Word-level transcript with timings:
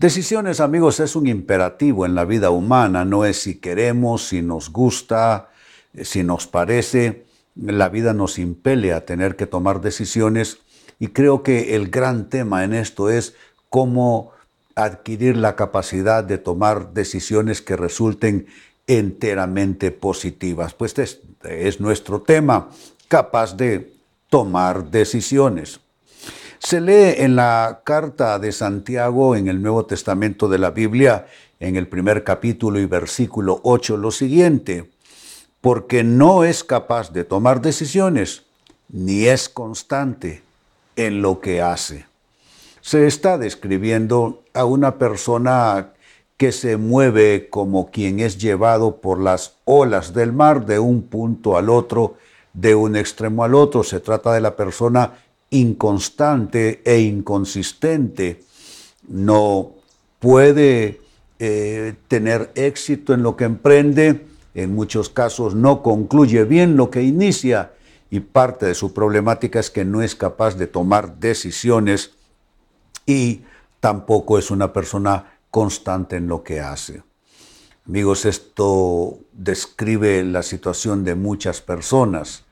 Decisiones, 0.00 0.60
amigos, 0.60 0.98
es 0.98 1.14
un 1.14 1.26
imperativo 1.26 2.06
en 2.06 2.14
la 2.14 2.24
vida 2.24 2.48
humana, 2.48 3.04
no 3.04 3.26
es 3.26 3.42
si 3.42 3.56
queremos, 3.56 4.28
si 4.28 4.40
nos 4.40 4.72
gusta, 4.72 5.50
si 5.92 6.22
nos 6.22 6.46
parece. 6.46 7.26
La 7.54 7.90
vida 7.90 8.14
nos 8.14 8.38
impele 8.38 8.94
a 8.94 9.04
tener 9.04 9.36
que 9.36 9.46
tomar 9.46 9.82
decisiones 9.82 10.60
y 10.98 11.08
creo 11.08 11.42
que 11.42 11.76
el 11.76 11.90
gran 11.90 12.30
tema 12.30 12.64
en 12.64 12.72
esto 12.72 13.10
es 13.10 13.34
cómo 13.68 14.32
adquirir 14.74 15.36
la 15.36 15.54
capacidad 15.54 16.24
de 16.24 16.38
tomar 16.38 16.94
decisiones 16.94 17.60
que 17.60 17.76
resulten 17.76 18.46
enteramente 18.86 19.90
positivas. 19.90 20.72
Pues 20.72 20.98
este 20.98 21.68
es 21.68 21.78
nuestro 21.78 22.22
tema, 22.22 22.70
capaz 23.06 23.54
de 23.54 23.92
tomar 24.30 24.90
decisiones. 24.90 25.78
Se 26.62 26.78
lee 26.78 27.14
en 27.16 27.36
la 27.36 27.80
carta 27.84 28.38
de 28.38 28.52
Santiago 28.52 29.34
en 29.34 29.48
el 29.48 29.62
Nuevo 29.62 29.86
Testamento 29.86 30.46
de 30.46 30.58
la 30.58 30.70
Biblia, 30.70 31.26
en 31.58 31.74
el 31.74 31.88
primer 31.88 32.22
capítulo 32.22 32.78
y 32.78 32.84
versículo 32.84 33.60
8, 33.62 33.96
lo 33.96 34.10
siguiente, 34.10 34.90
porque 35.62 36.04
no 36.04 36.44
es 36.44 36.62
capaz 36.62 37.14
de 37.14 37.24
tomar 37.24 37.62
decisiones, 37.62 38.44
ni 38.90 39.24
es 39.24 39.48
constante 39.48 40.42
en 40.96 41.22
lo 41.22 41.40
que 41.40 41.62
hace. 41.62 42.04
Se 42.82 43.06
está 43.06 43.38
describiendo 43.38 44.42
a 44.52 44.66
una 44.66 44.98
persona 44.98 45.94
que 46.36 46.52
se 46.52 46.76
mueve 46.76 47.48
como 47.48 47.90
quien 47.90 48.20
es 48.20 48.36
llevado 48.36 48.98
por 48.98 49.18
las 49.18 49.56
olas 49.64 50.12
del 50.12 50.34
mar 50.34 50.66
de 50.66 50.78
un 50.78 51.04
punto 51.04 51.56
al 51.56 51.70
otro, 51.70 52.16
de 52.52 52.74
un 52.74 52.96
extremo 52.96 53.44
al 53.44 53.54
otro. 53.54 53.82
Se 53.82 53.98
trata 54.00 54.34
de 54.34 54.42
la 54.42 54.56
persona 54.56 55.14
inconstante 55.50 56.80
e 56.84 57.00
inconsistente, 57.00 58.42
no 59.08 59.72
puede 60.18 61.00
eh, 61.38 61.94
tener 62.08 62.52
éxito 62.54 63.14
en 63.14 63.22
lo 63.22 63.36
que 63.36 63.44
emprende, 63.44 64.26
en 64.54 64.74
muchos 64.74 65.08
casos 65.08 65.54
no 65.54 65.82
concluye 65.82 66.44
bien 66.44 66.76
lo 66.76 66.90
que 66.90 67.02
inicia 67.02 67.72
y 68.10 68.20
parte 68.20 68.66
de 68.66 68.74
su 68.74 68.92
problemática 68.92 69.60
es 69.60 69.70
que 69.70 69.84
no 69.84 70.02
es 70.02 70.14
capaz 70.14 70.56
de 70.56 70.66
tomar 70.66 71.18
decisiones 71.18 72.12
y 73.06 73.42
tampoco 73.78 74.38
es 74.38 74.50
una 74.50 74.72
persona 74.72 75.38
constante 75.50 76.16
en 76.16 76.26
lo 76.26 76.42
que 76.42 76.60
hace. 76.60 77.02
Amigos, 77.86 78.24
esto 78.24 79.18
describe 79.32 80.22
la 80.24 80.42
situación 80.42 81.04
de 81.04 81.14
muchas 81.14 81.60
personas 81.60 82.44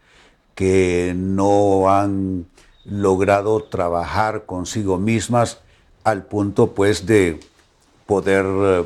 que 0.54 1.12
no 1.16 1.90
han 1.90 2.46
logrado 2.90 3.62
trabajar 3.64 4.44
consigo 4.46 4.98
mismas 4.98 5.58
al 6.04 6.24
punto 6.24 6.74
pues 6.74 7.06
de 7.06 7.40
poder, 8.06 8.44
eh, 8.46 8.84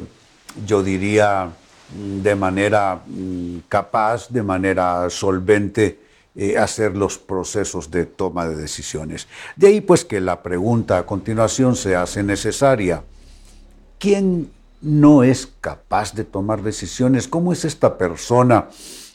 yo 0.67 0.83
diría, 0.83 1.53
de 1.94 2.34
manera 2.34 3.03
mm, 3.06 3.59
capaz, 3.69 4.28
de 4.28 4.42
manera 4.42 5.09
solvente, 5.11 6.00
eh, 6.34 6.56
hacer 6.56 6.97
los 6.97 7.19
procesos 7.19 7.91
de 7.91 8.06
toma 8.06 8.49
de 8.49 8.56
decisiones. 8.56 9.28
De 9.54 9.69
ahí 9.69 9.81
pues 9.81 10.05
que 10.05 10.21
la 10.21 10.43
pregunta 10.43 10.99
a 10.99 11.06
continuación 11.06 11.76
se 11.76 11.94
hace 11.94 12.22
necesaria. 12.22 13.05
¿Quién 13.99 14.50
no 14.81 15.22
es 15.22 15.49
capaz 15.60 16.15
de 16.15 16.25
tomar 16.25 16.62
decisiones? 16.62 17.28
¿Cómo 17.28 17.53
es 17.53 17.65
esta 17.65 17.99
persona? 17.99 18.69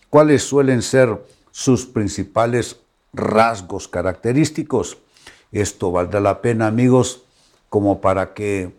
¿Cuáles 0.09 0.43
suelen 0.43 0.81
ser 0.81 1.19
sus 1.51 1.85
principales 1.85 2.77
rasgos 3.17 3.87
característicos. 3.87 4.97
Esto 5.51 5.91
valdrá 5.91 6.19
la 6.19 6.41
pena, 6.41 6.67
amigos, 6.67 7.23
como 7.69 7.99
para 7.99 8.33
que 8.33 8.71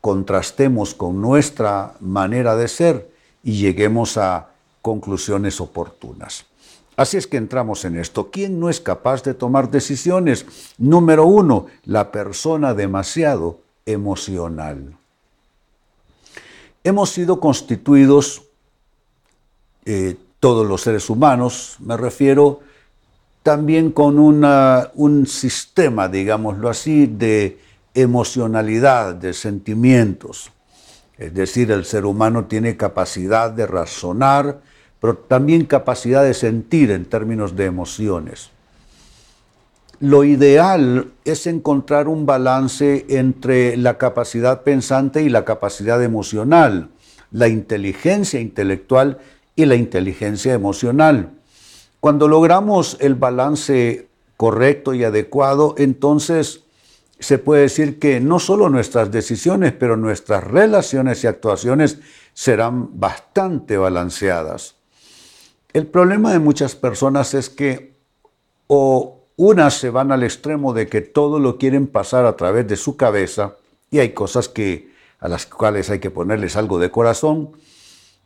contrastemos 0.00 0.94
con 0.94 1.20
nuestra 1.20 1.94
manera 2.00 2.56
de 2.56 2.68
ser 2.68 3.10
y 3.42 3.58
lleguemos 3.58 4.16
a 4.16 4.48
conclusiones 4.82 5.60
oportunas. 5.60 6.44
Así 6.96 7.16
es 7.16 7.26
que 7.26 7.38
entramos 7.38 7.84
en 7.84 7.96
esto. 7.96 8.30
¿Quién 8.30 8.60
no 8.60 8.68
es 8.68 8.80
capaz 8.80 9.22
de 9.22 9.32
tomar 9.32 9.70
decisiones? 9.70 10.44
Número 10.76 11.24
uno, 11.24 11.66
la 11.84 12.12
persona 12.12 12.74
demasiado 12.74 13.60
emocional. 13.86 14.94
Hemos 16.84 17.10
sido 17.10 17.40
constituidos, 17.40 18.42
eh, 19.84 20.16
todos 20.40 20.66
los 20.66 20.82
seres 20.82 21.08
humanos, 21.08 21.76
me 21.78 21.96
refiero, 21.96 22.60
también 23.42 23.90
con 23.90 24.18
un 24.18 25.26
sistema, 25.26 26.08
digámoslo 26.08 26.68
así, 26.68 27.06
de 27.06 27.58
emocionalidad, 27.94 29.14
de 29.14 29.32
sentimientos. 29.32 30.50
Es 31.18 31.34
decir, 31.34 31.70
el 31.70 31.84
ser 31.84 32.04
humano 32.06 32.46
tiene 32.46 32.76
capacidad 32.76 33.50
de 33.50 33.66
razonar, 33.66 34.60
pero 35.00 35.16
también 35.16 35.66
capacidad 35.66 36.22
de 36.22 36.34
sentir 36.34 36.90
en 36.90 37.04
términos 37.04 37.56
de 37.56 37.66
emociones. 37.66 38.50
Lo 39.98 40.24
ideal 40.24 41.12
es 41.24 41.46
encontrar 41.46 42.08
un 42.08 42.26
balance 42.26 43.06
entre 43.08 43.76
la 43.76 43.98
capacidad 43.98 44.62
pensante 44.62 45.22
y 45.22 45.28
la 45.28 45.44
capacidad 45.44 46.02
emocional, 46.02 46.90
la 47.30 47.48
inteligencia 47.48 48.40
intelectual 48.40 49.18
y 49.54 49.66
la 49.66 49.76
inteligencia 49.76 50.54
emocional. 50.54 51.30
Cuando 52.02 52.26
logramos 52.26 52.96
el 52.98 53.14
balance 53.14 54.08
correcto 54.36 54.92
y 54.92 55.04
adecuado, 55.04 55.76
entonces 55.78 56.64
se 57.20 57.38
puede 57.38 57.62
decir 57.62 58.00
que 58.00 58.18
no 58.18 58.40
solo 58.40 58.68
nuestras 58.68 59.12
decisiones, 59.12 59.72
pero 59.72 59.96
nuestras 59.96 60.42
relaciones 60.42 61.22
y 61.22 61.28
actuaciones 61.28 62.00
serán 62.34 62.98
bastante 62.98 63.76
balanceadas. 63.76 64.74
El 65.72 65.86
problema 65.86 66.32
de 66.32 66.40
muchas 66.40 66.74
personas 66.74 67.34
es 67.34 67.48
que 67.48 67.94
o 68.66 69.20
unas 69.36 69.74
se 69.74 69.90
van 69.90 70.10
al 70.10 70.24
extremo 70.24 70.72
de 70.72 70.88
que 70.88 71.02
todo 71.02 71.38
lo 71.38 71.56
quieren 71.56 71.86
pasar 71.86 72.26
a 72.26 72.36
través 72.36 72.66
de 72.66 72.74
su 72.74 72.96
cabeza 72.96 73.58
y 73.92 74.00
hay 74.00 74.08
cosas 74.08 74.48
que 74.48 74.90
a 75.20 75.28
las 75.28 75.46
cuales 75.46 75.88
hay 75.88 76.00
que 76.00 76.10
ponerles 76.10 76.56
algo 76.56 76.80
de 76.80 76.90
corazón, 76.90 77.52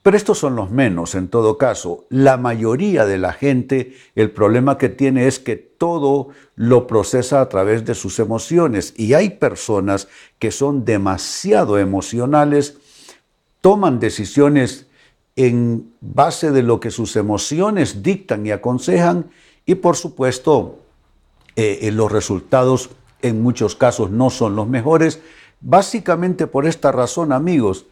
pero 0.06 0.16
estos 0.16 0.38
son 0.38 0.54
los 0.54 0.70
menos 0.70 1.16
en 1.16 1.26
todo 1.26 1.58
caso. 1.58 2.06
La 2.10 2.36
mayoría 2.36 3.06
de 3.06 3.18
la 3.18 3.32
gente, 3.32 3.96
el 4.14 4.30
problema 4.30 4.78
que 4.78 4.88
tiene 4.88 5.26
es 5.26 5.40
que 5.40 5.56
todo 5.56 6.28
lo 6.54 6.86
procesa 6.86 7.40
a 7.40 7.48
través 7.48 7.84
de 7.84 7.96
sus 7.96 8.20
emociones. 8.20 8.94
Y 8.96 9.14
hay 9.14 9.30
personas 9.30 10.06
que 10.38 10.52
son 10.52 10.84
demasiado 10.84 11.76
emocionales, 11.80 12.78
toman 13.60 13.98
decisiones 13.98 14.86
en 15.34 15.90
base 16.00 16.52
de 16.52 16.62
lo 16.62 16.78
que 16.78 16.92
sus 16.92 17.16
emociones 17.16 18.04
dictan 18.04 18.46
y 18.46 18.52
aconsejan 18.52 19.26
y 19.64 19.74
por 19.74 19.96
supuesto 19.96 20.78
eh, 21.56 21.90
los 21.92 22.12
resultados 22.12 22.90
en 23.22 23.42
muchos 23.42 23.74
casos 23.74 24.12
no 24.12 24.30
son 24.30 24.54
los 24.54 24.68
mejores. 24.68 25.20
Básicamente 25.60 26.46
por 26.46 26.64
esta 26.64 26.92
razón, 26.92 27.32
amigos, 27.32 27.86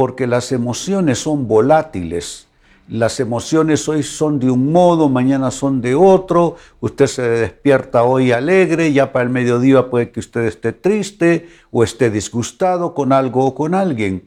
porque 0.00 0.26
las 0.26 0.50
emociones 0.50 1.18
son 1.18 1.46
volátiles. 1.46 2.46
Las 2.88 3.20
emociones 3.20 3.86
hoy 3.86 4.02
son 4.02 4.38
de 4.38 4.50
un 4.50 4.72
modo, 4.72 5.10
mañana 5.10 5.50
son 5.50 5.82
de 5.82 5.94
otro. 5.94 6.56
Usted 6.80 7.06
se 7.06 7.20
despierta 7.20 8.04
hoy 8.04 8.32
alegre, 8.32 8.94
ya 8.94 9.12
para 9.12 9.24
el 9.24 9.28
mediodía 9.28 9.90
puede 9.90 10.10
que 10.10 10.20
usted 10.20 10.46
esté 10.46 10.72
triste 10.72 11.50
o 11.70 11.84
esté 11.84 12.10
disgustado 12.10 12.94
con 12.94 13.12
algo 13.12 13.44
o 13.44 13.54
con 13.54 13.74
alguien. 13.74 14.26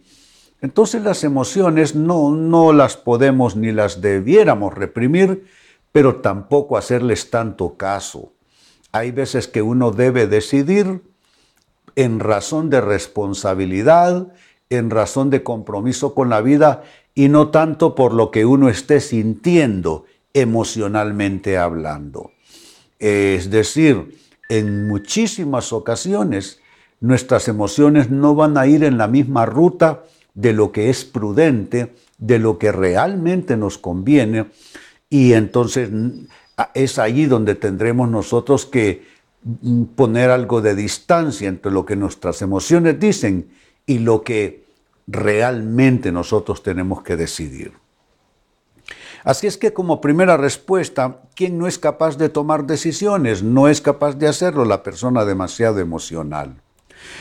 Entonces 0.61 1.01
las 1.01 1.23
emociones 1.23 1.95
no, 1.95 2.29
no 2.29 2.71
las 2.71 2.95
podemos 2.95 3.55
ni 3.55 3.71
las 3.71 3.99
debiéramos 3.99 4.75
reprimir, 4.75 5.47
pero 5.91 6.17
tampoco 6.17 6.77
hacerles 6.77 7.31
tanto 7.31 7.77
caso. 7.77 8.31
Hay 8.91 9.09
veces 9.09 9.47
que 9.47 9.63
uno 9.63 9.89
debe 9.89 10.27
decidir 10.27 11.01
en 11.95 12.19
razón 12.19 12.69
de 12.69 12.79
responsabilidad, 12.79 14.27
en 14.69 14.89
razón 14.89 15.29
de 15.29 15.43
compromiso 15.43 16.13
con 16.13 16.29
la 16.29 16.41
vida 16.41 16.83
y 17.15 17.29
no 17.29 17.49
tanto 17.49 17.95
por 17.95 18.13
lo 18.13 18.31
que 18.31 18.45
uno 18.45 18.69
esté 18.69 18.99
sintiendo 18.99 20.05
emocionalmente 20.33 21.57
hablando. 21.57 22.31
Es 22.99 23.49
decir, 23.51 24.17
en 24.49 24.87
muchísimas 24.87 25.73
ocasiones 25.73 26.59
nuestras 26.99 27.47
emociones 27.47 28.09
no 28.09 28.33
van 28.33 28.57
a 28.57 28.65
ir 28.65 28.83
en 28.83 28.97
la 28.97 29.07
misma 29.07 29.45
ruta 29.45 30.03
de 30.33 30.53
lo 30.53 30.71
que 30.71 30.89
es 30.89 31.05
prudente, 31.05 31.93
de 32.17 32.39
lo 32.39 32.57
que 32.57 32.71
realmente 32.71 33.57
nos 33.57 33.77
conviene 33.77 34.47
y 35.09 35.33
entonces 35.33 35.89
es 36.73 36.97
allí 36.97 37.25
donde 37.25 37.55
tendremos 37.55 38.09
nosotros 38.09 38.65
que 38.65 39.05
mm, 39.43 39.83
poner 39.95 40.29
algo 40.29 40.61
de 40.61 40.75
distancia 40.75 41.49
entre 41.49 41.71
lo 41.71 41.85
que 41.85 41.95
nuestras 41.95 42.41
emociones 42.41 42.99
dicen 42.99 43.49
y 43.85 43.99
lo 43.99 44.23
que 44.23 44.65
realmente 45.07 46.11
nosotros 46.11 46.63
tenemos 46.63 47.03
que 47.03 47.15
decidir. 47.15 47.73
Así 49.23 49.47
es 49.47 49.57
que 49.57 49.71
como 49.71 50.01
primera 50.01 50.35
respuesta, 50.35 51.21
¿quién 51.35 51.57
no 51.57 51.67
es 51.67 51.79
capaz 51.79 52.17
de 52.17 52.29
tomar 52.29 52.65
decisiones? 52.65 53.41
No 53.41 53.69
es 53.69 53.79
capaz 53.79 54.15
de 54.15 54.27
hacerlo 54.27 54.65
la 54.65 54.83
persona 54.83 55.23
demasiado 55.23 55.79
emocional. 55.79 56.61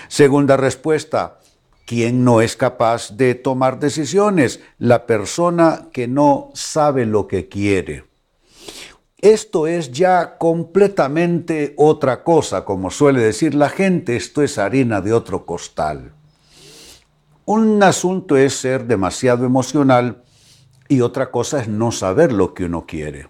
Segunda 0.09 0.57
respuesta, 0.57 1.39
¿quién 1.87 2.25
no 2.25 2.41
es 2.41 2.57
capaz 2.57 3.17
de 3.17 3.37
tomar 3.37 3.79
decisiones? 3.79 4.61
La 4.79 5.07
persona 5.07 5.89
que 5.93 6.09
no 6.09 6.51
sabe 6.55 7.07
lo 7.07 7.29
que 7.29 7.49
quiere. 7.49 8.05
Esto 9.19 9.69
es 9.69 9.93
ya 9.93 10.37
completamente 10.39 11.75
otra 11.77 12.25
cosa, 12.25 12.65
como 12.65 12.91
suele 12.91 13.21
decir 13.21 13.55
la 13.55 13.69
gente, 13.69 14.17
esto 14.17 14.43
es 14.43 14.59
harina 14.59 15.01
de 15.01 15.13
otro 15.13 15.47
costal. 15.47 16.13
Un 17.45 17.83
asunto 17.83 18.37
es 18.37 18.55
ser 18.55 18.87
demasiado 18.87 19.45
emocional 19.45 20.23
y 20.89 21.01
otra 21.01 21.31
cosa 21.31 21.61
es 21.61 21.69
no 21.69 21.91
saber 21.91 22.33
lo 22.33 22.55
que 22.55 22.65
uno 22.65 22.87
quiere. 22.87 23.29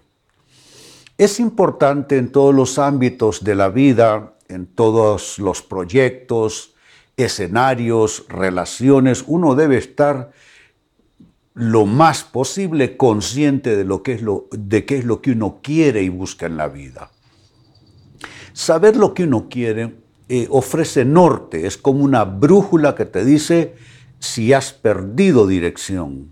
Es 1.17 1.39
importante 1.39 2.17
en 2.17 2.31
todos 2.31 2.53
los 2.53 2.77
ámbitos 2.77 3.43
de 3.43 3.55
la 3.55 3.69
vida, 3.69 4.33
en 4.49 4.67
todos 4.67 5.39
los 5.39 5.61
proyectos, 5.61 6.73
escenarios, 7.17 8.25
relaciones, 8.27 9.23
uno 9.27 9.55
debe 9.55 9.77
estar 9.77 10.31
lo 11.53 11.85
más 11.85 12.23
posible 12.23 12.97
consciente 12.97 13.75
de, 13.75 13.83
lo 13.83 14.01
que 14.01 14.13
es 14.13 14.21
lo, 14.21 14.47
de 14.51 14.85
qué 14.85 14.97
es 14.97 15.05
lo 15.05 15.21
que 15.21 15.31
uno 15.31 15.59
quiere 15.61 16.01
y 16.01 16.09
busca 16.09 16.47
en 16.47 16.57
la 16.57 16.67
vida. 16.67 17.11
Saber 18.53 18.95
lo 18.95 19.13
que 19.13 19.23
uno 19.23 19.47
quiere 19.49 19.95
eh, 20.29 20.47
ofrece 20.49 21.05
norte, 21.05 21.67
es 21.67 21.77
como 21.77 22.03
una 22.03 22.23
brújula 22.23 22.95
que 22.95 23.05
te 23.05 23.23
dice 23.23 23.75
si 24.23 24.53
has 24.53 24.71
perdido 24.71 25.47
dirección. 25.47 26.31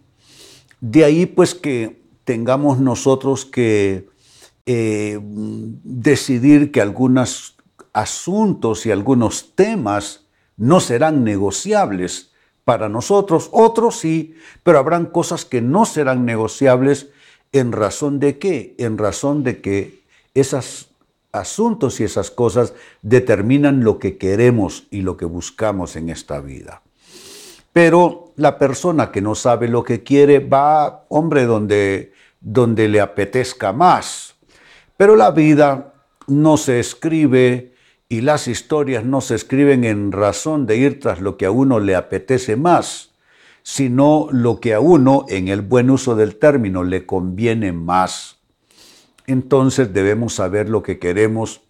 De 0.80 1.04
ahí 1.04 1.26
pues 1.26 1.54
que 1.54 2.02
tengamos 2.24 2.80
nosotros 2.80 3.44
que 3.44 4.08
eh, 4.66 5.20
decidir 5.22 6.72
que 6.72 6.80
algunos 6.80 7.58
asuntos 7.92 8.86
y 8.86 8.92
algunos 8.92 9.56
temas 9.56 10.26
no 10.56 10.80
serán 10.80 11.26
negociables 11.26 12.32
para 12.64 12.88
nosotros, 12.88 13.50
otros 13.52 14.00
sí, 14.00 14.36
pero 14.64 14.80
habrán 14.80 15.08
cosas 15.08 15.44
que 15.44 15.62
no 15.62 15.84
serán 15.84 16.24
negociables 16.24 17.10
en 17.52 17.74
razón 17.74 18.22
de 18.22 18.40
qué? 18.40 18.74
En 18.78 18.98
razón 18.98 19.44
de 19.44 19.60
que 19.60 20.06
esos 20.34 20.92
asuntos 21.34 22.00
y 22.00 22.06
esas 22.06 22.32
cosas 22.32 22.74
determinan 23.02 23.84
lo 23.84 24.00
que 24.00 24.18
queremos 24.18 24.88
y 24.92 25.02
lo 25.02 25.18
que 25.18 25.26
buscamos 25.26 25.98
en 25.98 26.08
esta 26.08 26.40
vida. 26.40 26.84
Pero 27.74 28.34
la 28.36 28.58
persona 28.58 29.12
que 29.12 29.22
no 29.22 29.36
sabe 29.36 29.68
lo 29.68 29.84
que 29.84 30.04
quiere 30.04 30.40
va, 30.40 31.06
hombre, 31.10 31.46
donde, 31.46 32.14
donde 32.40 32.88
le 32.88 33.00
apetezca 33.00 33.72
más. 33.72 34.36
Pero 34.98 35.16
la 35.16 35.32
vida 35.32 35.94
no 36.28 36.58
se 36.58 36.80
escribe 36.80 37.74
y 38.10 38.22
las 38.22 38.48
historias 38.48 39.06
no 39.06 39.22
se 39.22 39.36
escriben 39.36 39.84
en 39.86 40.12
razón 40.12 40.66
de 40.66 40.78
ir 40.78 41.00
tras 41.00 41.22
lo 41.22 41.38
que 41.38 41.46
a 41.46 41.52
uno 41.52 41.80
le 41.80 41.96
apetece 41.96 42.58
más, 42.58 43.12
sino 43.64 44.28
lo 44.32 44.60
que 44.60 44.74
a 44.74 44.80
uno, 44.80 45.26
en 45.30 45.48
el 45.48 45.62
buen 45.62 45.90
uso 45.90 46.16
del 46.16 46.36
término, 46.36 46.84
le 46.84 47.06
conviene 47.06 47.72
más. 47.72 48.40
Entonces 49.28 49.94
debemos 49.94 50.34
saber 50.34 50.68
lo 50.68 50.84
que 50.84 51.00
queremos 51.00 51.62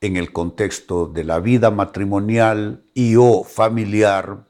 en 0.00 0.16
el 0.16 0.32
contexto 0.32 1.06
de 1.06 1.24
la 1.24 1.40
vida 1.40 1.70
matrimonial 1.70 2.84
y 2.92 3.16
o 3.16 3.44
familiar, 3.44 4.47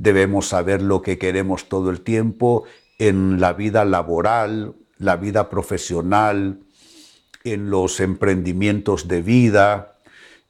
debemos 0.00 0.48
saber 0.48 0.80
lo 0.80 1.02
que 1.02 1.18
queremos 1.18 1.68
todo 1.68 1.90
el 1.90 2.00
tiempo 2.00 2.64
en 2.98 3.38
la 3.38 3.52
vida 3.52 3.84
laboral, 3.84 4.74
la 4.96 5.16
vida 5.16 5.50
profesional, 5.50 6.60
en 7.44 7.68
los 7.68 8.00
emprendimientos 8.00 9.08
de 9.08 9.20
vida. 9.20 9.98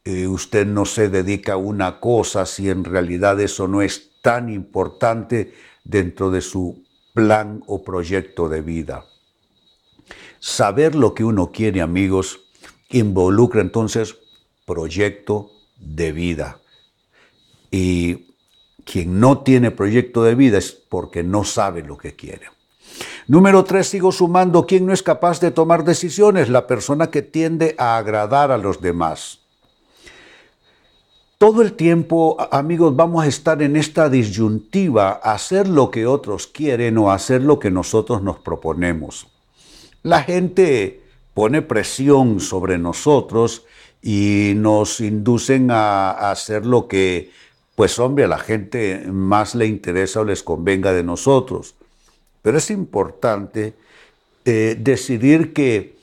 Eh, 0.04 0.28
usted 0.28 0.66
no 0.66 0.84
se 0.84 1.08
dedica 1.08 1.54
a 1.54 1.56
una 1.56 1.98
cosa 1.98 2.46
si 2.46 2.70
en 2.70 2.84
realidad 2.84 3.40
eso 3.40 3.66
no 3.66 3.82
es 3.82 4.20
tan 4.22 4.52
importante 4.52 5.52
dentro 5.82 6.30
de 6.30 6.42
su 6.42 6.84
plan 7.12 7.64
o 7.66 7.82
proyecto 7.82 8.48
de 8.48 8.62
vida. 8.62 9.04
Saber 10.38 10.94
lo 10.94 11.12
que 11.12 11.24
uno 11.24 11.50
quiere, 11.50 11.80
amigos, 11.80 12.40
involucra 12.88 13.62
entonces 13.62 14.16
proyecto 14.64 15.50
de 15.76 16.12
vida. 16.12 16.60
Y 17.72 18.29
quien 18.84 19.20
no 19.20 19.38
tiene 19.38 19.70
proyecto 19.70 20.22
de 20.22 20.34
vida 20.34 20.58
es 20.58 20.72
porque 20.72 21.22
no 21.22 21.44
sabe 21.44 21.82
lo 21.82 21.96
que 21.96 22.14
quiere. 22.14 22.46
Número 23.26 23.64
tres, 23.64 23.88
sigo 23.88 24.12
sumando, 24.12 24.66
¿quién 24.66 24.86
no 24.86 24.92
es 24.92 25.02
capaz 25.02 25.40
de 25.40 25.50
tomar 25.50 25.84
decisiones? 25.84 26.48
La 26.48 26.66
persona 26.66 27.10
que 27.10 27.22
tiende 27.22 27.74
a 27.78 27.96
agradar 27.96 28.50
a 28.50 28.58
los 28.58 28.80
demás. 28.80 29.38
Todo 31.38 31.62
el 31.62 31.72
tiempo, 31.72 32.36
amigos, 32.50 32.94
vamos 32.94 33.24
a 33.24 33.28
estar 33.28 33.62
en 33.62 33.76
esta 33.76 34.10
disyuntiva, 34.10 35.12
hacer 35.12 35.68
lo 35.68 35.90
que 35.90 36.06
otros 36.06 36.46
quieren 36.46 36.98
o 36.98 37.10
hacer 37.10 37.42
lo 37.42 37.58
que 37.58 37.70
nosotros 37.70 38.22
nos 38.22 38.38
proponemos. 38.40 39.26
La 40.02 40.22
gente 40.22 41.00
pone 41.32 41.62
presión 41.62 42.40
sobre 42.40 42.76
nosotros 42.76 43.64
y 44.02 44.52
nos 44.56 45.00
inducen 45.00 45.70
a 45.70 46.30
hacer 46.30 46.66
lo 46.66 46.88
que 46.88 47.30
pues 47.80 47.98
hombre, 47.98 48.24
a 48.24 48.28
la 48.28 48.38
gente 48.38 49.06
más 49.10 49.54
le 49.54 49.64
interesa 49.64 50.20
o 50.20 50.24
les 50.24 50.42
convenga 50.42 50.92
de 50.92 51.02
nosotros. 51.02 51.76
Pero 52.42 52.58
es 52.58 52.70
importante 52.70 53.72
eh, 54.44 54.76
decidir 54.78 55.54
que 55.54 55.96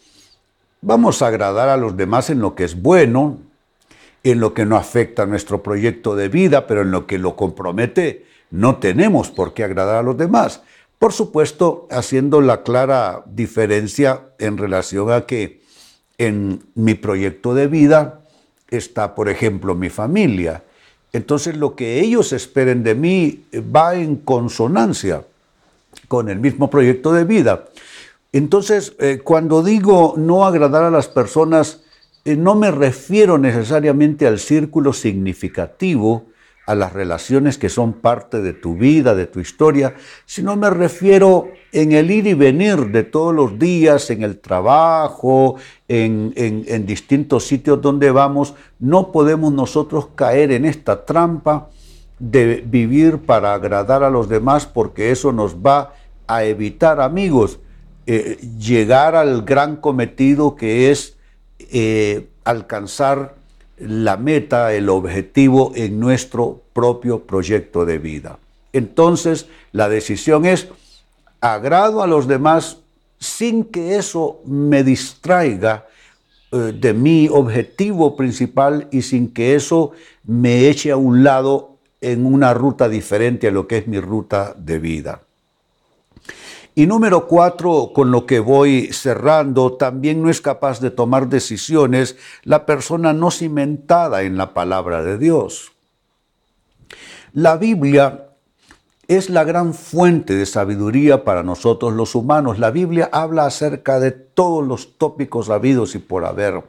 vamos 0.81 1.21
a 1.21 1.27
agradar 1.27 1.69
a 1.69 1.77
los 1.77 1.95
demás 1.95 2.31
en 2.31 2.39
lo 2.39 2.56
que 2.56 2.63
es 2.63 2.81
bueno, 2.81 3.38
en 4.24 4.39
lo 4.39 4.56
que 4.56 4.65
no 4.65 4.75
afecta 4.75 5.21
a 5.21 5.25
nuestro 5.27 5.62
proyecto 5.62 6.15
de 6.15 6.29
vida, 6.29 6.65
pero 6.65 6.81
en 6.81 6.89
lo 6.89 7.06
que 7.06 7.19
lo 7.19 7.35
compromete, 7.35 8.25
no 8.50 8.77
tenemos 8.77 9.29
por 9.29 9.53
qué 9.53 9.63
agradar 9.63 9.97
a 9.97 10.01
los 10.01 10.18
demás. 10.18 10.63
Por 10.98 11.13
supuesto, 11.13 11.88
haciendo 11.91 12.41
la 12.41 12.63
clara 12.63 13.22
diferencia 13.27 14.29
en 14.39 14.57
relación 14.57 15.12
a 15.12 15.27
que 15.27 15.62
en 16.17 16.63
mi 16.74 16.96
proyecto 16.96 17.53
de 17.53 17.67
vida 17.67 18.22
está, 18.72 19.13
por 19.13 19.29
ejemplo, 19.29 19.75
mi 19.75 19.89
familia 19.89 20.63
entonces 21.13 21.57
lo 21.57 21.75
que 21.75 21.99
ellos 21.99 22.33
esperen 22.33 22.83
de 22.83 22.95
mí 22.95 23.43
va 23.75 23.95
en 23.95 24.17
consonancia 24.17 25.23
con 26.07 26.29
el 26.29 26.39
mismo 26.39 26.69
proyecto 26.69 27.13
de 27.13 27.23
vida. 27.23 27.65
Entonces, 28.31 28.93
eh, 28.99 29.21
cuando 29.23 29.63
digo 29.63 30.13
no 30.17 30.45
agradar 30.45 30.83
a 30.83 30.91
las 30.91 31.07
personas, 31.07 31.81
eh, 32.25 32.35
no 32.35 32.55
me 32.55 32.71
refiero 32.71 33.37
necesariamente 33.37 34.27
al 34.27 34.39
círculo 34.39 34.93
significativo, 34.93 36.25
a 36.67 36.75
las 36.75 36.91
relaciones 36.91 37.57
que 37.57 37.69
son 37.69 37.93
parte 37.93 38.41
de 38.41 38.51
tu 38.51 38.75
vida, 38.75 39.15
de 39.15 39.25
tu 39.25 39.39
historia, 39.39 39.95
sino 40.25 40.57
me 40.57 40.69
refiero 40.69 41.47
en 41.71 41.93
el 41.93 42.12
ir 42.12 42.27
y 42.27 42.33
venir 42.33 42.91
de 42.91 43.03
todos 43.03 43.33
los 43.33 43.57
días, 43.57 44.09
en 44.09 44.21
el 44.21 44.39
trabajo, 44.39 45.55
en, 45.88 46.33
en, 46.36 46.86
distintos 46.86 47.47
sitios 47.47 47.81
donde 47.81 48.12
vamos, 48.12 48.53
no 48.79 49.13
podemos 49.13 49.53
nosotros 49.53 50.09
caer 50.13 50.51
en 50.51 50.65
esta 50.65 51.05
trampa 51.05 51.69
de 52.19 52.62
vivir 52.67 53.19
para 53.19 53.53
agradar 53.53 54.03
a 54.03 54.09
los 54.09 54.27
demás 54.27 54.65
porque 54.65 55.12
eso 55.12 55.31
nos 55.31 55.55
va 55.55 55.93
a 56.27 56.43
evitar, 56.43 57.00
amigos, 57.00 57.59
eh, 58.07 58.38
llegar 58.59 59.15
al 59.15 59.43
gran 59.43 59.77
cometido 59.77 60.57
que 60.57 60.91
es 60.91 61.15
eh, 61.59 62.27
alcanzar 62.43 63.37
la 63.77 64.17
meta, 64.17 64.74
el 64.74 64.89
objetivo 64.89 65.72
en 65.75 66.00
nuestro 66.00 66.62
propio 66.74 67.24
proyecto 67.24 67.86
de 67.86 67.98
vida. 67.98 68.39
Entonces, 68.74 69.48
la 69.72 69.89
decisión 69.89 70.46
es 70.46 70.67
agrado 71.41 72.01
a 72.01 72.07
los 72.07 72.27
demás 72.27 72.77
sin 73.19 73.65
que 73.65 73.96
eso 73.96 74.41
me 74.46 74.84
distraiga 74.84 75.88
eh, 76.51 76.74
de 76.79 76.93
mi 76.93 77.27
objetivo 77.29 78.15
principal 78.15 78.88
y 78.91 79.01
sin 79.01 79.34
que 79.34 79.55
eso 79.55 79.91
me 80.24 80.69
eche 80.69 80.91
a 80.91 80.98
un 80.98 81.24
lado 81.24 81.77
en 82.01 82.25
una 82.25 82.53
ruta 82.53 82.89
diferente 82.89 83.48
a 83.48 83.51
lo 83.51 83.67
que 83.67 83.77
es 83.77 83.88
mi 83.88 84.00
ruta 84.00 84.53
de 84.57 84.79
vida. 84.79 85.22
Y 86.77 86.86
número 86.86 87.25
cuatro, 87.25 87.89
con 87.91 88.12
lo 88.12 88.27
que 88.27 88.39
voy 88.39 88.93
cerrando, 88.93 89.74
también 89.77 90.22
no 90.22 90.29
es 90.29 90.41
capaz 90.41 90.79
de 90.79 90.91
tomar 90.91 91.27
decisiones 91.27 92.17
la 92.43 92.67
persona 92.67 93.13
no 93.13 93.31
cimentada 93.31 94.22
en 94.22 94.38
la 94.38 94.53
palabra 94.53 95.01
de 95.01 95.17
Dios. 95.17 95.72
La 97.34 97.57
Biblia 97.57 98.27
es 99.07 99.31
la 99.31 99.43
gran 99.43 99.74
fuente 99.74 100.36
de 100.36 100.46
sabiduría 100.46 101.24
para 101.24 101.41
nosotros 101.41 101.93
los 101.93 102.13
humanos. 102.13 102.60
La 102.60 102.69
Biblia 102.69 103.10
habla 103.12 103.48
acerca 103.48 104.00
de 104.00 104.12
todos 104.12 104.63
los 104.63 105.00
tópicos 105.00 105.50
habidos 105.50 105.96
y 105.96 105.98
por 105.98 106.25
haber. 106.25 106.63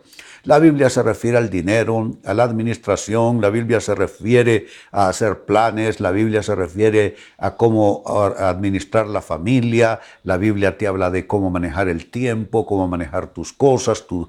La 0.49 0.61
Biblia 0.61 0.88
se 0.88 1.02
refiere 1.02 1.37
al 1.37 1.50
dinero, 1.50 2.12
a 2.25 2.33
la 2.33 2.45
administración, 2.45 3.43
la 3.43 3.50
Biblia 3.50 3.83
se 3.83 3.95
refiere 3.95 4.67
a 4.93 5.11
hacer 5.11 5.45
planes, 5.45 6.00
la 6.00 6.11
Biblia 6.11 6.43
se 6.43 6.55
refiere 6.55 7.17
a 7.37 7.55
cómo 7.57 8.02
administrar 8.07 9.09
la 9.09 9.21
familia, 9.21 10.00
la 10.25 10.38
Biblia 10.38 10.78
te 10.78 10.87
habla 10.87 11.11
de 11.11 11.26
cómo 11.26 11.50
manejar 11.50 11.88
el 11.88 12.11
tiempo, 12.11 12.64
cómo 12.64 12.88
manejar 12.88 13.26
tus 13.26 13.52
cosas, 13.52 14.07
tu, 14.07 14.26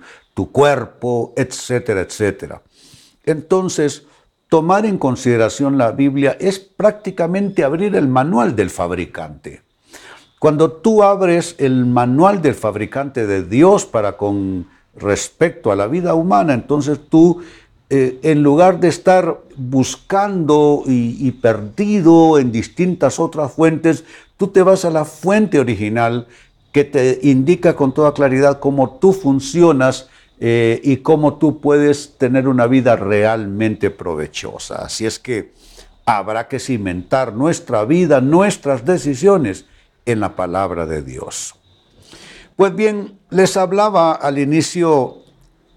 cuerpo, 0.51 1.33
etcétera, 1.37 2.01
etcétera. 2.01 2.63
Entonces, 3.23 4.05
tomar 4.49 4.85
en 4.85 4.97
consideración 4.97 5.77
la 5.77 5.93
Biblia 5.93 6.35
es 6.41 6.59
prácticamente 6.59 7.63
abrir 7.63 7.95
el 7.95 8.09
manual 8.09 8.57
del 8.57 8.71
fabricante. 8.71 9.61
Cuando 10.37 10.69
tú 10.69 11.01
abres 11.01 11.55
el 11.59 11.85
manual 11.85 12.41
del 12.41 12.55
fabricante 12.55 13.25
de 13.25 13.43
Dios 13.43 13.85
para 13.85 14.17
con 14.17 14.67
respecto 14.99 15.71
a 15.71 15.75
la 15.75 15.87
vida 15.87 16.13
humana, 16.13 16.53
entonces 16.53 16.99
tú, 17.09 17.41
eh, 17.89 18.19
en 18.23 18.43
lugar 18.43 18.79
de 18.79 18.87
estar 18.87 19.39
buscando 19.55 20.83
y, 20.85 21.31
perdido 21.31 22.37
en 22.37 22.51
distintas 22.51 23.19
otras 23.19 23.53
fuentes, 23.53 24.03
tú 24.37 24.47
te 24.47 24.61
vas 24.61 24.85
a 24.85 24.89
la 24.89 25.05
fuente 25.05 25.59
original 25.59 26.27
que 26.71 26.83
te 26.83 27.19
indica 27.23 27.75
con 27.75 27.93
toda 27.93 28.13
claridad 28.13 28.59
cómo 28.59 28.97
tú 28.99 29.13
funcionas 29.13 30.09
eh, 30.39 30.79
y 30.83 30.97
cómo 30.97 31.35
tú 31.35 31.59
puedes 31.59 32.17
tener 32.17 32.47
una 32.47 32.67
vida 32.67 32.95
realmente 32.95 33.89
provechosa. 33.89 34.75
Así 34.85 35.05
es 35.05 35.19
que 35.19 35.51
habrá 36.05 36.47
que 36.47 36.59
cimentar 36.59 37.33
nuestra 37.33 37.85
vida, 37.85 38.21
nuestras 38.21 38.85
decisiones 38.85 39.65
en 40.05 40.19
la 40.19 40.35
palabra 40.35 40.85
de 40.85 41.01
Dios. 41.01 41.58
Pues 42.59 42.75
bien, 42.75 43.17
les 43.29 43.55
hablaba 43.55 44.11
al 44.11 44.37
inicio 44.37 45.19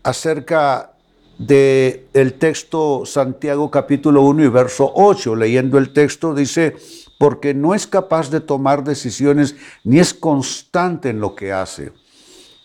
acerca 0.02 0.94
del 1.38 2.08
el 2.12 2.34
texto 2.40 3.06
Santiago 3.06 3.70
capítulo 3.70 4.22
1 4.22 4.46
y 4.46 4.48
verso 4.48 4.90
8. 4.92 5.36
Leyendo 5.36 5.78
el 5.78 5.92
texto 5.92 6.34
dice, 6.34 6.74
porque 7.20 7.54
no 7.54 7.76
es 7.76 7.86
capaz 7.86 8.30
de 8.30 8.40
tomar 8.40 8.82
decisiones 8.82 9.54
ni 9.84 10.00
es 10.00 10.12
constante 10.12 11.10
en 11.10 11.20
lo 11.20 11.36
que 11.36 11.52
hace. 11.52 11.92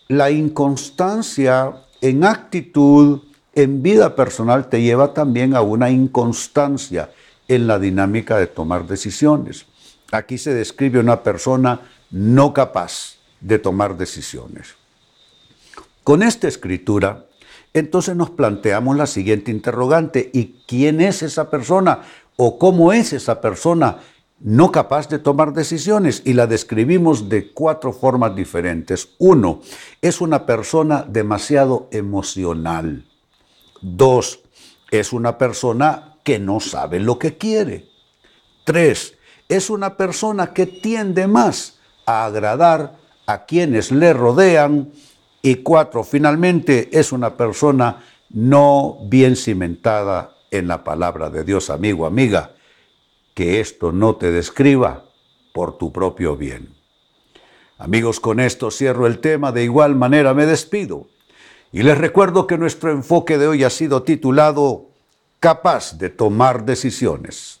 La 0.08 0.32
inconstancia 0.32 1.76
en 2.00 2.24
actitud, 2.24 3.20
en 3.54 3.84
vida 3.84 4.16
personal, 4.16 4.68
te 4.68 4.82
lleva 4.82 5.14
también 5.14 5.54
a 5.54 5.60
una 5.60 5.90
inconstancia 5.90 7.12
en 7.46 7.68
la 7.68 7.78
dinámica 7.78 8.36
de 8.36 8.48
tomar 8.48 8.88
decisiones. 8.88 9.66
Aquí 10.10 10.38
se 10.38 10.54
describe 10.54 10.98
una 10.98 11.22
persona 11.22 11.82
no 12.10 12.52
capaz 12.52 13.17
de 13.40 13.58
tomar 13.58 13.96
decisiones. 13.96 14.74
Con 16.04 16.22
esta 16.22 16.48
escritura, 16.48 17.26
entonces 17.74 18.16
nos 18.16 18.30
planteamos 18.30 18.96
la 18.96 19.06
siguiente 19.06 19.50
interrogante, 19.50 20.30
¿y 20.32 20.56
quién 20.66 21.00
es 21.00 21.22
esa 21.22 21.50
persona? 21.50 22.02
¿O 22.36 22.58
cómo 22.58 22.92
es 22.92 23.12
esa 23.12 23.40
persona 23.40 23.98
no 24.40 24.70
capaz 24.70 25.08
de 25.08 25.18
tomar 25.18 25.52
decisiones 25.52 26.22
y 26.24 26.32
la 26.32 26.46
describimos 26.46 27.28
de 27.28 27.52
cuatro 27.52 27.92
formas 27.92 28.34
diferentes. 28.36 29.08
Uno, 29.18 29.60
es 30.00 30.20
una 30.20 30.46
persona 30.46 31.04
demasiado 31.08 31.88
emocional. 31.90 33.04
Dos, 33.80 34.40
es 34.90 35.12
una 35.12 35.38
persona 35.38 36.16
que 36.22 36.38
no 36.38 36.60
sabe 36.60 37.00
lo 37.00 37.18
que 37.18 37.36
quiere. 37.36 37.88
Tres, 38.64 39.14
es 39.48 39.70
una 39.70 39.96
persona 39.96 40.52
que 40.52 40.66
tiende 40.66 41.26
más 41.26 41.78
a 42.06 42.26
agradar 42.26 42.97
a 43.28 43.44
quienes 43.44 43.92
le 43.92 44.12
rodean. 44.12 44.90
Y 45.42 45.56
cuatro, 45.56 46.02
finalmente 46.02 46.88
es 46.98 47.12
una 47.12 47.36
persona 47.36 48.02
no 48.30 48.98
bien 49.04 49.36
cimentada 49.36 50.32
en 50.50 50.66
la 50.66 50.82
palabra 50.82 51.30
de 51.30 51.44
Dios, 51.44 51.70
amigo, 51.70 52.06
amiga 52.06 52.52
que 53.34 53.60
esto 53.60 53.92
no 53.92 54.16
te 54.16 54.32
describa 54.32 55.04
por 55.52 55.78
tu 55.78 55.92
propio 55.92 56.36
bien. 56.36 56.74
Amigos, 57.78 58.18
con 58.18 58.40
esto 58.40 58.72
cierro 58.72 59.06
el 59.06 59.20
tema, 59.20 59.52
de 59.52 59.62
igual 59.62 59.94
manera 59.94 60.34
me 60.34 60.44
despido 60.44 61.06
y 61.70 61.84
les 61.84 61.96
recuerdo 61.96 62.48
que 62.48 62.58
nuestro 62.58 62.90
enfoque 62.90 63.38
de 63.38 63.46
hoy 63.46 63.62
ha 63.62 63.70
sido 63.70 64.02
titulado 64.02 64.86
Capaz 65.38 65.98
de 65.98 66.08
tomar 66.08 66.64
decisiones. 66.64 67.60